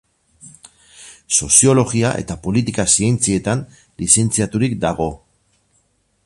Soziologia 1.47 2.13
eta 2.21 2.37
politika-zientzietan 2.47 3.63
lizentziaturik 4.05 4.75
dago. 4.89 5.11